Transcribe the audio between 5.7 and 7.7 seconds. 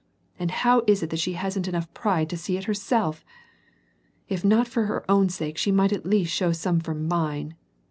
might at least show some for mine.